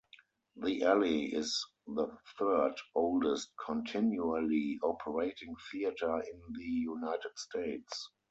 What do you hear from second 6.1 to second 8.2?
in the United States.